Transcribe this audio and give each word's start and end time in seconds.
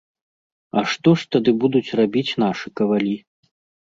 А 0.79 0.83
што 0.93 1.13
ж 1.21 1.29
тады 1.35 1.51
будуць 1.65 1.85
рабіць 1.99 2.37
нашы 2.45 2.67
кавалі? 2.83 3.13